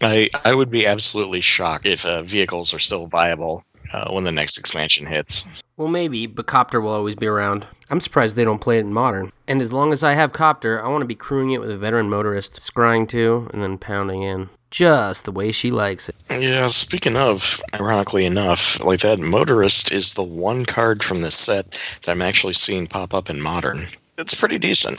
[0.00, 4.32] I I would be absolutely shocked if uh, vehicles are still viable uh, when the
[4.32, 5.48] next expansion hits.
[5.76, 7.66] Well, maybe, but Copter will always be around.
[7.88, 9.30] I'm surprised they don't play it in modern.
[9.46, 11.78] And as long as I have Copter, I want to be crewing it with a
[11.78, 14.50] veteran motorist, scrying to, and then pounding in.
[14.70, 16.16] Just the way she likes it.
[16.30, 21.70] Yeah, speaking of, ironically enough, like that motorist is the one card from this set
[22.02, 23.86] that I'm actually seeing pop up in modern.
[24.18, 24.98] It's pretty decent.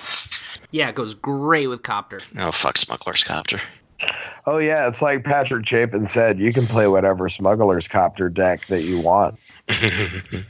[0.72, 2.22] Yeah, it goes great with Copter.
[2.40, 3.60] Oh fuck, Smuggler's Copter.
[4.46, 6.40] Oh yeah, it's like Patrick Chapin said.
[6.40, 9.40] You can play whatever Smuggler's Copter deck that you want.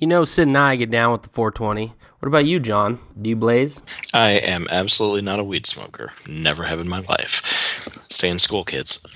[0.00, 1.92] You know, Sid and I get down with the 420.
[2.20, 2.98] What about you, John?
[3.20, 3.82] Do you blaze?
[4.14, 6.10] I am absolutely not a weed smoker.
[6.26, 8.02] Never have in my life.
[8.08, 9.06] Stay in school, kids.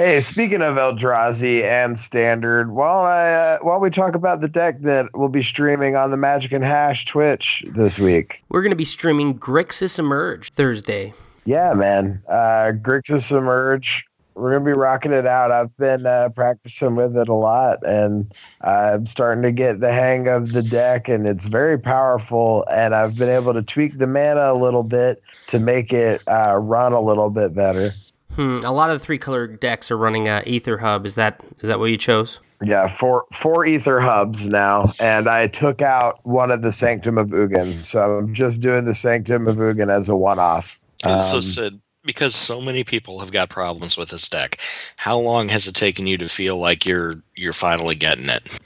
[0.00, 4.80] Hey, speaking of Eldrazi and Standard, while I uh, while we talk about the deck
[4.80, 8.76] that we'll be streaming on the Magic and Hash Twitch this week, We're going to
[8.76, 11.12] be streaming Grixis Emerge Thursday.
[11.44, 14.06] yeah, man, uh, Grixis Emerge.
[14.34, 15.52] We're gonna be rocking it out.
[15.52, 18.32] I've been uh, practicing with it a lot, and
[18.62, 22.64] I'm starting to get the hang of the deck, and it's very powerful.
[22.70, 26.56] And I've been able to tweak the mana a little bit to make it uh,
[26.56, 27.90] run a little bit better.
[28.36, 31.04] Hmm, a lot of the three color decks are running uh, Aether Hub.
[31.04, 32.40] Is that is that what you chose?
[32.62, 37.28] Yeah, four four Aether Hubs now, and I took out one of the Sanctum of
[37.28, 40.78] Ugin, so I'm just doing the Sanctum of Ugin as a one-off.
[41.04, 44.60] And so, Um, Sid, because so many people have got problems with this deck,
[44.96, 48.60] how long has it taken you to feel like you're you're finally getting it?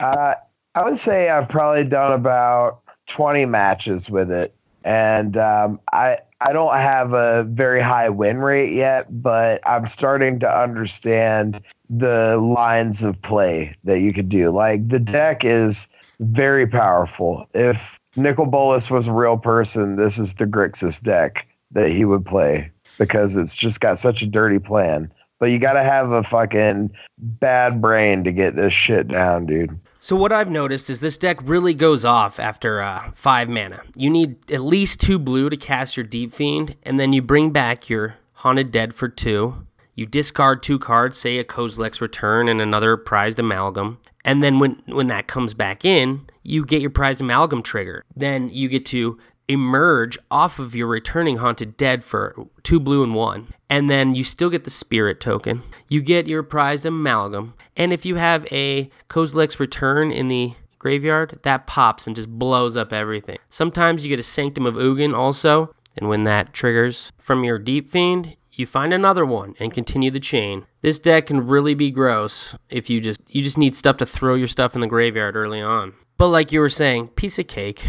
[0.00, 0.34] Uh,
[0.74, 6.52] I would say I've probably done about 20 matches with it, and um, I I
[6.52, 13.02] don't have a very high win rate yet, but I'm starting to understand the lines
[13.02, 14.50] of play that you could do.
[14.50, 15.88] Like the deck is
[16.20, 17.46] very powerful.
[17.54, 22.26] If Nicol Bolas was a real person, this is the Grixis deck that he would
[22.26, 25.12] play because it's just got such a dirty plan.
[25.42, 29.76] But you got to have a fucking bad brain to get this shit down, dude.
[29.98, 33.82] So what I've noticed is this deck really goes off after uh, five mana.
[33.96, 37.50] You need at least two blue to cast your Deep Fiend, and then you bring
[37.50, 39.66] back your Haunted Dead for two.
[39.96, 44.80] You discard two cards, say a Kozilek's Return and another Prized Amalgam, and then when
[44.86, 48.04] when that comes back in, you get your Prized Amalgam trigger.
[48.14, 53.14] Then you get to emerge off of your returning Haunted Dead for two blue and
[53.14, 53.54] one.
[53.68, 55.62] And then you still get the Spirit token.
[55.88, 57.54] You get your prized Amalgam.
[57.76, 62.76] And if you have a Kozilek's Return in the graveyard, that pops and just blows
[62.76, 63.38] up everything.
[63.48, 65.74] Sometimes you get a Sanctum of Ugin also.
[65.96, 70.20] And when that triggers from your Deep Fiend, you find another one and continue the
[70.20, 70.66] chain.
[70.82, 74.34] This deck can really be gross if you just you just need stuff to throw
[74.34, 75.94] your stuff in the graveyard early on.
[76.18, 77.86] But like you were saying, piece of cake.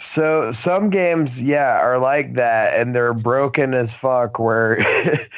[0.00, 4.38] So some games, yeah, are like that, and they're broken as fuck.
[4.38, 4.78] Where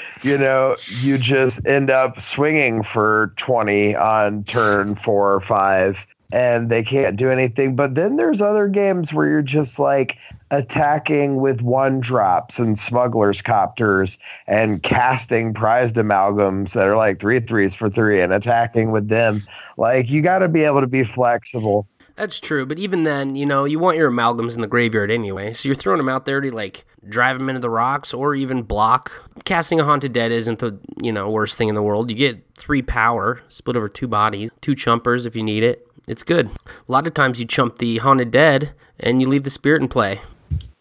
[0.22, 6.70] you know you just end up swinging for twenty on turn four or five, and
[6.70, 7.74] they can't do anything.
[7.74, 10.16] But then there's other games where you're just like
[10.52, 17.40] attacking with one drops and smugglers copters and casting prized amalgams that are like three
[17.40, 19.42] threes for three and attacking with them.
[19.76, 21.88] Like you got to be able to be flexible.
[22.16, 25.52] That's true, but even then, you know, you want your amalgams in the graveyard anyway,
[25.52, 28.62] so you're throwing them out there to like drive them into the rocks or even
[28.62, 29.30] block.
[29.44, 32.10] Casting a haunted dead isn't the you know worst thing in the world.
[32.10, 35.86] You get three power split over two bodies, two chumpers if you need it.
[36.06, 36.48] It's good.
[36.48, 39.88] A lot of times you chump the haunted dead and you leave the spirit in
[39.88, 40.20] play.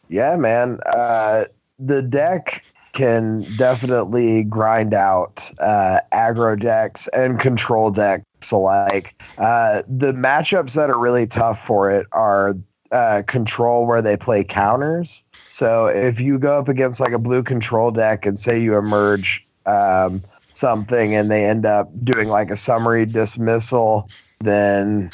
[0.10, 0.80] Yeah, man.
[0.86, 1.46] Uh,
[1.80, 2.63] the deck
[2.94, 9.22] can definitely grind out uh, aggro decks and control decks alike.
[9.38, 12.56] Uh, the matchups that are really tough for it are
[12.92, 15.24] uh, control where they play counters.
[15.48, 19.46] So if you go up against like a blue control deck and say you emerge
[19.66, 20.22] um,
[20.54, 25.10] something and they end up doing like a summary dismissal, then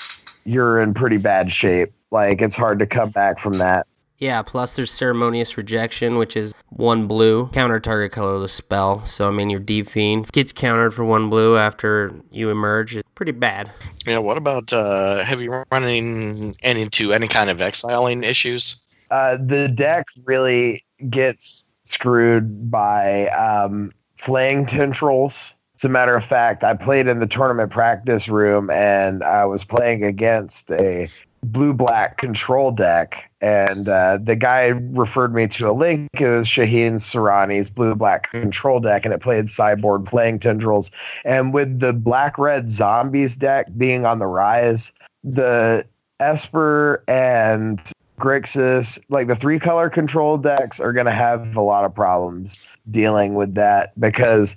[0.45, 1.91] you're in pretty bad shape.
[2.11, 3.85] Like it's hard to come back from that.
[4.17, 9.05] Yeah, plus there's ceremonious rejection, which is one blue, counter target colorless spell.
[9.05, 12.95] So I mean your deep fiend gets countered for one blue after you emerge.
[12.95, 13.71] It's pretty bad.
[14.05, 14.17] Yeah.
[14.19, 14.73] What about?
[14.73, 18.83] Uh, have you run in, into any kind of exiling issues?
[19.11, 25.53] uh, the deck really gets screwed by um, flaying tendrils.
[25.75, 29.63] As a matter of fact, I played in the tournament practice room and I was
[29.63, 31.07] playing against a
[31.43, 33.31] blue black control deck.
[33.41, 36.09] And uh, the guy referred me to a link.
[36.13, 40.91] It was Shaheen Soorani's blue black control deck, and it played sideboard flaying tendrils.
[41.23, 44.91] And with the black red zombies deck being on the rise,
[45.23, 45.85] the
[46.19, 47.79] Esper and
[48.19, 52.59] Grixis, like the three color control decks, are going to have a lot of problems
[52.89, 54.55] dealing with that because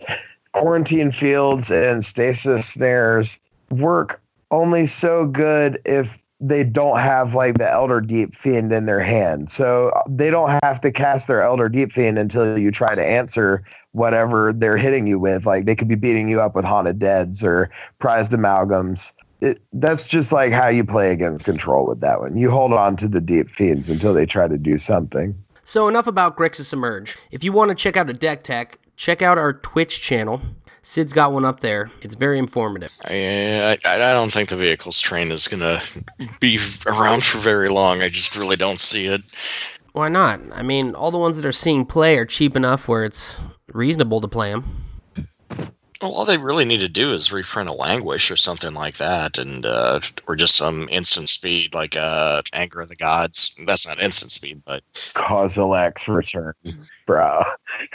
[0.52, 3.38] quarantine fields and stasis snares
[3.70, 9.00] work only so good if they don't have like the Elder Deep Fiend in their
[9.00, 9.50] hand.
[9.50, 13.04] So uh, they don't have to cast their Elder Deep Fiend until you try to
[13.04, 15.46] answer whatever they're hitting you with.
[15.46, 20.06] Like they could be beating you up with Haunted Deads or Prized Amalgams it, that's
[20.06, 22.36] just like how you play against control with that one.
[22.36, 25.34] You hold on to the deep fiends until they try to do something.
[25.64, 27.16] So enough about Grixis Emerge.
[27.30, 30.40] If you want to check out a deck tech, check out our Twitch channel.
[30.82, 31.90] Sid's got one up there.
[32.02, 32.90] It's very informative.
[33.04, 35.80] I, I, I don't think the vehicles train is gonna
[36.40, 38.02] be around for very long.
[38.02, 39.20] I just really don't see it.
[39.92, 40.40] Why not?
[40.52, 43.40] I mean, all the ones that are seeing play are cheap enough where it's
[43.72, 44.86] reasonable to play them.
[46.00, 49.36] Well, all they really need to do is reprint a languish or something like that,
[49.36, 53.54] and uh, or just some instant speed like uh, Anger of the Gods.
[53.66, 56.54] That's not instant speed, but Kozilek's Return,
[57.06, 57.42] bro.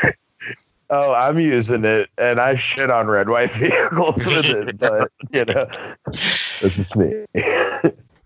[0.90, 5.46] oh, I'm using it, and I shit on red white vehicles with it, but you
[5.46, 5.66] know,
[6.12, 7.26] this is me.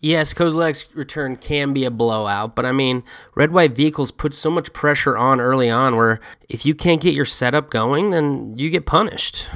[0.02, 3.04] Yes, Kozilek's return can be a blowout, but I mean,
[3.36, 7.14] red white vehicles put so much pressure on early on where if you can't get
[7.14, 9.50] your setup going, then you get punished.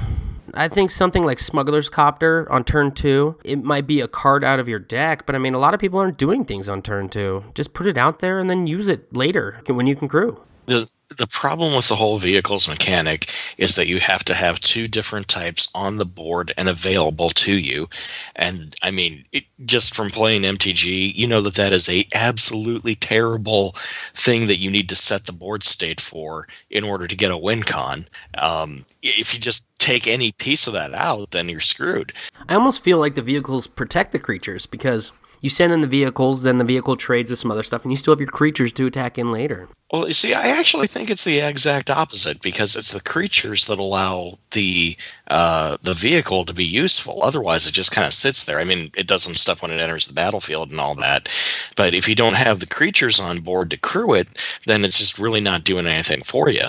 [0.52, 4.60] I think something like Smuggler's Copter on turn two, it might be a card out
[4.60, 7.08] of your deck, but I mean, a lot of people aren't doing things on turn
[7.08, 7.44] two.
[7.54, 10.40] Just put it out there and then use it later when you can crew.
[10.66, 14.88] the the problem with the whole vehicles mechanic is that you have to have two
[14.88, 17.88] different types on the board and available to you.
[18.36, 22.94] And i mean it, just from playing mtg you know that that is a absolutely
[22.94, 23.74] terrible
[24.14, 27.36] thing that you need to set the board state for in order to get a
[27.36, 28.06] win con.
[28.38, 32.12] Um, if you just take any piece of that out then you're screwed.
[32.48, 36.42] I almost feel like the vehicles protect the creatures because you send in the vehicles,
[36.42, 38.86] then the vehicle trades with some other stuff, and you still have your creatures to
[38.86, 39.68] attack in later.
[39.92, 43.78] Well, you see, I actually think it's the exact opposite because it's the creatures that
[43.78, 44.96] allow the
[45.28, 47.22] uh, the vehicle to be useful.
[47.22, 48.58] Otherwise, it just kind of sits there.
[48.58, 51.28] I mean, it does some stuff when it enters the battlefield and all that,
[51.76, 54.26] but if you don't have the creatures on board to crew it,
[54.66, 56.66] then it's just really not doing anything for you.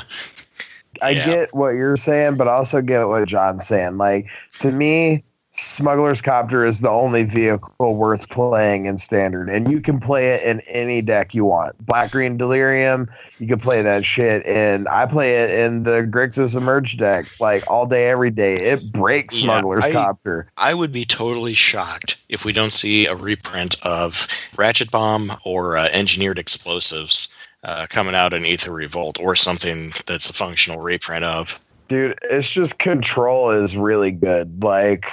[1.02, 1.26] I Yeah.
[1.26, 3.98] get what you're saying, but I also get what John's saying.
[3.98, 4.28] Like
[4.60, 5.24] to me,
[5.58, 10.44] Smuggler's Copter is the only vehicle worth playing in standard, and you can play it
[10.44, 11.78] in any deck you want.
[11.86, 16.56] Black Green Delirium, you can play that shit, and I play it in the Grixis
[16.56, 18.56] Emerge deck like all day, every day.
[18.56, 20.48] It breaks Yeah, Smuggler's I- Copter.
[20.58, 25.78] I would be totally shocked if we don't see a reprint of Ratchet Bomb or
[25.78, 31.24] uh, Engineered Explosives uh, coming out in Aether Revolt or something that's a functional reprint
[31.24, 31.60] of.
[31.88, 34.64] Dude, it's just control is really good.
[34.64, 35.06] Like,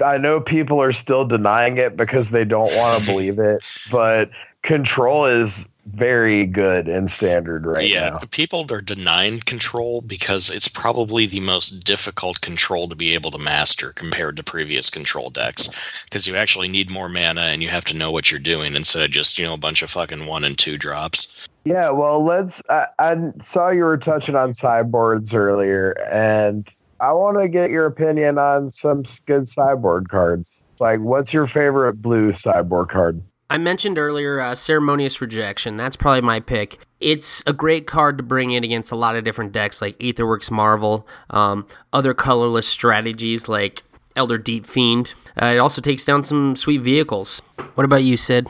[0.00, 4.30] I know people are still denying it because they don't want to believe it, but
[4.62, 8.18] control is very good in standard right yeah, now.
[8.30, 13.38] people are denying control because it's probably the most difficult control to be able to
[13.38, 15.68] master compared to previous control decks.
[16.04, 19.02] Because you actually need more mana and you have to know what you're doing instead
[19.02, 21.48] of just you know a bunch of fucking one and two drops.
[21.64, 22.62] Yeah, well, let's.
[22.68, 26.68] I, I saw you were touching on sideboards earlier, and
[27.02, 30.62] I want to get your opinion on some good sideboard cards.
[30.78, 33.20] Like, what's your favorite blue sideboard card?
[33.50, 35.76] I mentioned earlier uh, Ceremonious Rejection.
[35.76, 36.86] That's probably my pick.
[37.00, 40.48] It's a great card to bring in against a lot of different decks like Aetherworks
[40.48, 43.82] Marvel, um, other colorless strategies like
[44.14, 45.14] Elder Deep Fiend.
[45.42, 47.42] Uh, it also takes down some sweet vehicles.
[47.74, 48.46] What about you, Sid?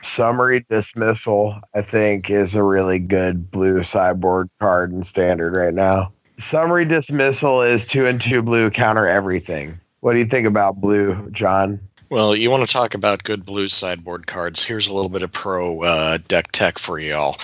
[0.00, 6.12] Summary Dismissal, I think, is a really good blue sideboard card in standard right now.
[6.38, 9.80] Summary Dismissal is two and two blue, counter everything.
[10.00, 11.80] What do you think about blue, John?
[12.10, 14.62] Well, you want to talk about good blue sideboard cards?
[14.62, 17.36] Here's a little bit of pro uh, deck tech for y'all.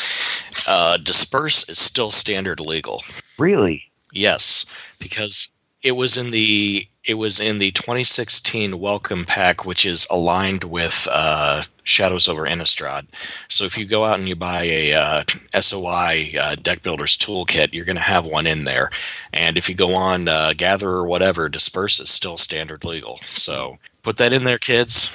[0.66, 3.02] Uh, Disperse is still standard legal.
[3.38, 3.82] Really?
[4.12, 4.64] Yes,
[5.00, 5.50] because
[5.82, 11.06] it was in the it was in the 2016 Welcome Pack, which is aligned with
[11.10, 13.06] uh, Shadows over Innistrad.
[13.48, 15.24] So if you go out and you buy a uh,
[15.60, 18.90] SOI uh, Deck Builders Toolkit, you're going to have one in there.
[19.34, 23.20] And if you go on uh, Gather or whatever, Disperse is still standard legal.
[23.24, 25.10] So put that in there, kids.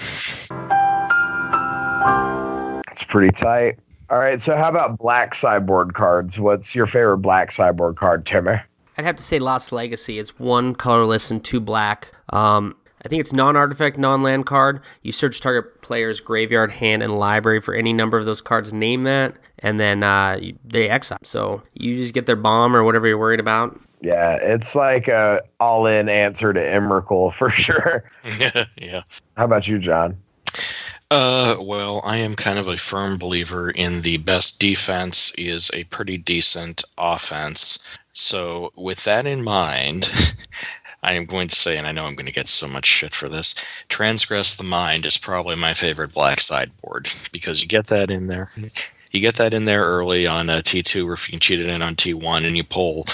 [2.91, 3.79] It's pretty tight.
[4.11, 6.39] All right, so how about black sideboard cards?
[6.39, 8.59] What's your favorite black sideboard card, Timmy?
[8.99, 10.19] I'd have to say Lost Legacy.
[10.19, 12.11] It's one colorless and two black.
[12.33, 12.75] Um,
[13.05, 14.81] I think it's non-artifact, non-land card.
[15.03, 18.73] You search target player's graveyard, hand, and library for any number of those cards.
[18.73, 21.17] Name that, and then uh, you- they exile.
[21.23, 23.79] So you just get their bomb or whatever you're worried about.
[24.01, 28.03] Yeah, it's like a all-in answer to Emrakul for sure.
[28.77, 29.03] yeah.
[29.37, 30.17] How about you, John?
[31.11, 35.85] Uh, well, I am kind of a firm believer in the best defense is a
[35.85, 37.83] pretty decent offense.
[38.13, 40.11] So, with that in mind,
[41.03, 43.15] I am going to say, and I know I'm going to get so much shit
[43.15, 43.55] for this,
[43.87, 48.51] Transgress the Mind is probably my favorite black sideboard because you get that in there.
[49.11, 51.81] You get that in there early on T2 or if you can cheat it in
[51.81, 53.07] on T1 and you pull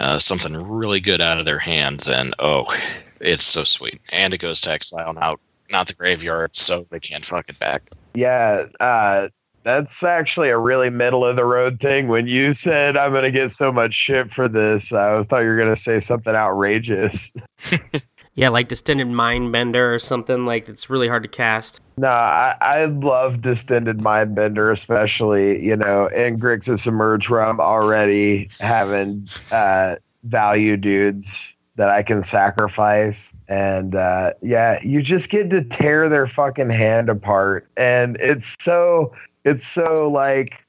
[0.00, 2.74] uh, something really good out of their hand, then oh,
[3.20, 4.00] it's so sweet.
[4.12, 5.36] And it goes to exile now,
[5.74, 7.90] not the graveyard, so they can't fuck it back.
[8.14, 9.28] Yeah, uh,
[9.64, 12.08] that's actually a really middle of the road thing.
[12.08, 15.56] When you said I'm gonna get so much shit for this, I thought you were
[15.56, 17.32] gonna say something outrageous.
[18.36, 21.80] Yeah, like Distended Mindbender or something like it's really hard to cast.
[21.96, 28.50] No, I, I love Distended Mindbender, especially, you know, in Grixis Emerge where I'm already
[28.58, 33.32] having uh, value dudes that I can sacrifice.
[33.48, 37.68] And uh, yeah, you just get to tear their fucking hand apart.
[37.76, 39.12] And it's so,
[39.44, 40.64] it's so like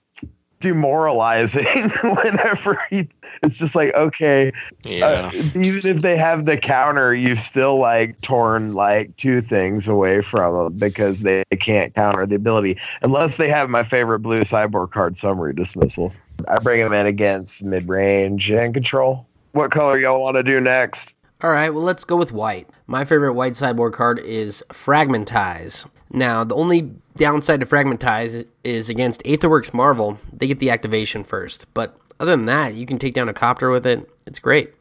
[0.61, 1.65] demoralizing
[2.03, 3.07] whenever you,
[3.43, 4.51] it's just like, okay,
[4.83, 5.05] Yeah.
[5.05, 10.21] uh, even if they have the counter, you've still like torn like two things away
[10.21, 14.91] from them because they can't counter the ability unless they have my favorite blue sideboard
[14.91, 16.11] card, summary dismissal.
[16.47, 19.27] I bring them in against mid range and control.
[19.55, 21.15] What color y'all want to do next?
[21.41, 22.67] All right, well, let's go with white.
[22.87, 25.87] My favorite white sideboard card is Fragmentize.
[26.11, 31.73] Now, the only downside to Fragmentize is against Aetherworks Marvel, they get the activation first.
[31.73, 34.09] But other than that, you can take down a copter with it.
[34.25, 34.73] It's great.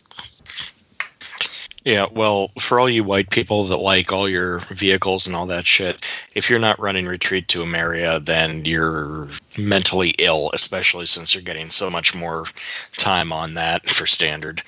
[1.85, 5.67] Yeah, well, for all you white people that like all your vehicles and all that
[5.67, 6.03] shit,
[6.35, 9.29] if you're not running Retreat to Emeria, then you're
[9.59, 12.47] mentally ill, especially since you're getting so much more
[12.97, 14.63] time on that for standard.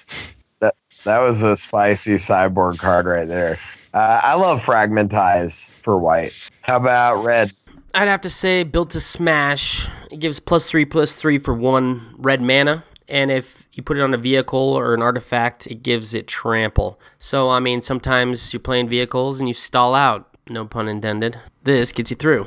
[0.61, 3.59] That that was a spicy sideboard card right there.
[3.95, 6.51] Uh, I love Fragmentize for white.
[6.61, 7.51] How about red?
[7.95, 12.15] I'd have to say, built to smash, it gives plus three, plus three for one
[12.19, 12.85] red mana.
[13.09, 16.99] And if you put it on a vehicle or an artifact, it gives it trample.
[17.19, 21.39] So, I mean, sometimes you're playing vehicles and you stall out, no pun intended.
[21.63, 22.47] This gets you through.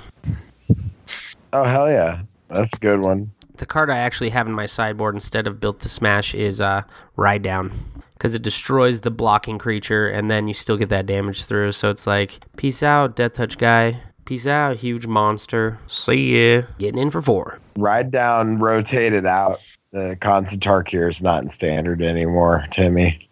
[1.53, 2.21] Oh, hell yeah.
[2.49, 3.31] That's a good one.
[3.55, 6.83] The card I actually have in my sideboard instead of built to smash is uh,
[7.15, 7.71] Ride Down.
[8.13, 11.71] Because it destroys the blocking creature and then you still get that damage through.
[11.71, 14.01] So it's like, peace out, Death Touch guy.
[14.25, 15.79] Peace out, huge monster.
[15.87, 16.63] See ya.
[16.77, 17.59] Getting in for four.
[17.77, 19.59] Ride down, rotated out.
[19.91, 23.27] The Constant Tarkir is not in standard anymore, Timmy.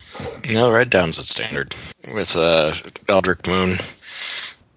[0.52, 1.76] No, Red Down's at standard
[2.16, 2.74] with uh,
[3.08, 3.76] Eldritch Moon.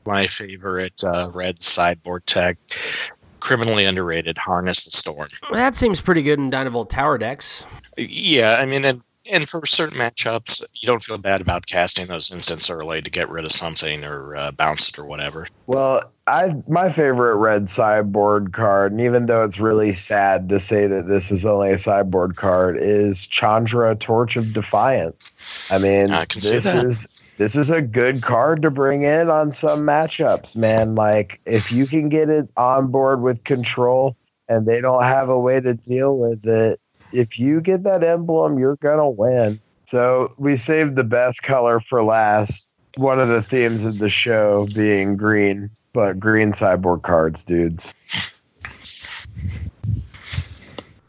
[0.04, 2.58] My favorite uh, red sideboard tech.
[3.40, 5.28] Criminally underrated, Harness the Storm.
[5.50, 7.66] That seems pretty good in Dynavolt Tower decks.
[7.96, 12.30] Yeah, I mean, and, and for certain matchups, you don't feel bad about casting those
[12.30, 15.46] instants early to get rid of something or uh, bounce it or whatever.
[15.66, 20.86] Well, I my favorite red sideboard card, and even though it's really sad to say
[20.86, 25.70] that this is only a sideboard card, is Chandra Torch of Defiance.
[25.70, 27.06] I mean, I this is
[27.36, 30.94] this is a good card to bring in on some matchups, man.
[30.94, 34.16] Like if you can get it on board with control
[34.48, 36.80] and they don't have a way to deal with it,
[37.12, 39.60] if you get that emblem, you're gonna win.
[39.86, 42.74] So we saved the best color for last.
[42.96, 47.94] One of the themes of the show being green, but green sideboard cards, dudes.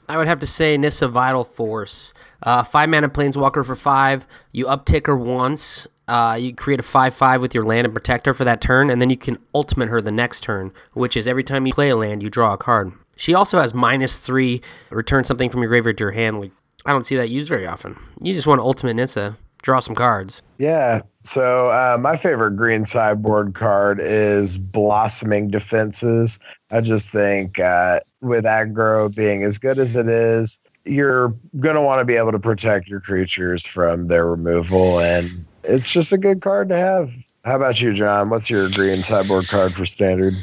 [0.08, 2.14] I would have to say Nissa Vital Force.
[2.44, 4.28] Uh, five mana Planeswalker for five.
[4.52, 5.88] You uptick her once.
[6.08, 8.90] Uh, you create a 5 5 with your land and protect her for that turn,
[8.90, 11.88] and then you can ultimate her the next turn, which is every time you play
[11.88, 12.92] a land, you draw a card.
[13.16, 16.40] She also has minus three, return something from your graveyard to your hand.
[16.40, 16.52] Like,
[16.86, 17.98] I don't see that used very often.
[18.22, 19.38] You just want ultimate Nissa.
[19.62, 20.42] draw some cards.
[20.58, 21.02] Yeah.
[21.24, 26.40] So uh, my favorite green sideboard card is Blossoming Defenses.
[26.72, 31.82] I just think uh, with aggro being as good as it is, you're going to
[31.82, 35.30] want to be able to protect your creatures from their removal, and
[35.64, 37.12] it's just a good card to have.
[37.46, 38.30] How about you, John?
[38.30, 40.34] What's your green sideboard card for standard?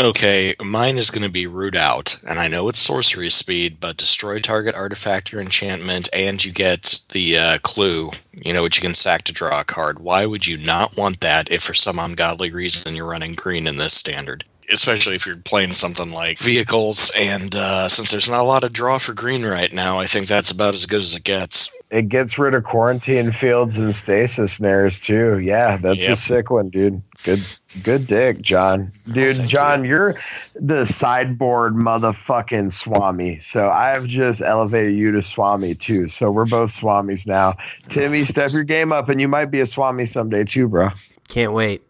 [0.00, 3.98] Okay, mine is going to be root out, and I know it's sorcery speed, but
[3.98, 8.10] destroy target artifact or enchantment, and you get the uh, clue.
[8.32, 9.98] You know which you can sack to draw a card.
[9.98, 13.76] Why would you not want that if for some ungodly reason you're running green in
[13.76, 14.42] this standard?
[14.72, 18.72] Especially if you're playing something like vehicles, and uh, since there's not a lot of
[18.72, 21.74] draw for green right now, I think that's about as good as it gets.
[21.90, 25.38] It gets rid of quarantine fields and stasis snares too.
[25.40, 27.02] Yeah, that's a sick one, dude.
[27.24, 27.40] Good,
[27.82, 28.92] good dick, John.
[29.10, 30.14] Dude, thank John, you're
[30.54, 33.40] the sideboard motherfucking Swami.
[33.40, 36.08] So I've just elevated you to Swami too.
[36.08, 37.56] So we're both Swamis now.
[37.88, 40.90] Timmy, step your game up, and you might be a Swami someday too, bro.
[41.28, 41.82] Can't wait.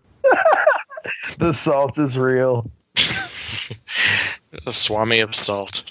[1.41, 2.71] The salt is real.
[4.67, 5.85] A Swami of Salt.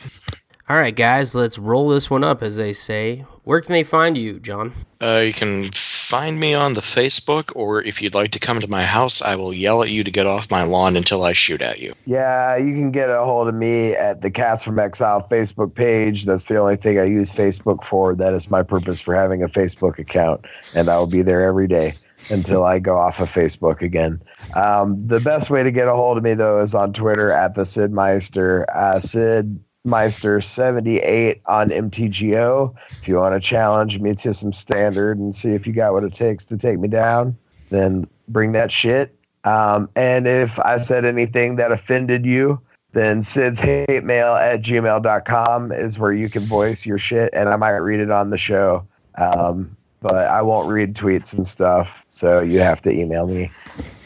[0.69, 3.25] All right, guys, let's roll this one up, as they say.
[3.45, 4.73] Where can they find you, John?
[5.01, 8.67] Uh, you can find me on the Facebook, or if you'd like to come to
[8.67, 11.63] my house, I will yell at you to get off my lawn until I shoot
[11.63, 11.95] at you.
[12.05, 16.25] Yeah, you can get a hold of me at the Cats from Exile Facebook page.
[16.25, 18.13] That's the only thing I use Facebook for.
[18.13, 20.45] That is my purpose for having a Facebook account,
[20.75, 21.95] and I will be there every day
[22.29, 24.21] until I go off of Facebook again.
[24.55, 27.55] Um, the best way to get a hold of me though is on Twitter at
[27.55, 28.65] the Sid Meister.
[28.73, 32.75] Uh, Sid Meister seventy eight on MTGO.
[32.89, 36.03] If you want to challenge me to some standard and see if you got what
[36.03, 37.37] it takes to take me down,
[37.69, 39.15] then bring that shit.
[39.45, 42.61] Um, and if I said anything that offended you,
[42.91, 47.55] then Sid's hate mail at gmail.com is where you can voice your shit and I
[47.55, 48.85] might read it on the show.
[49.17, 52.05] Um, but I won't read tweets and stuff.
[52.07, 53.51] So you have to email me.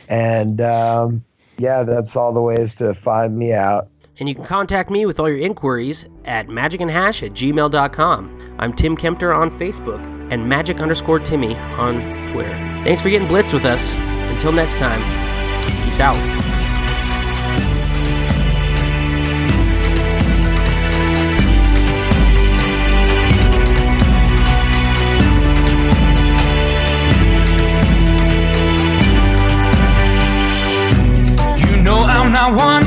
[0.09, 1.23] And um,
[1.57, 3.87] yeah, that's all the ways to find me out.
[4.19, 8.55] And you can contact me with all your inquiries at magicandhash at gmail.com.
[8.59, 12.53] I'm Tim Kempter on Facebook and magic underscore Timmy on Twitter.
[12.83, 13.95] Thanks for getting blitz with us.
[13.95, 15.01] Until next time,
[15.83, 16.42] peace out.
[32.49, 32.82] Know I'm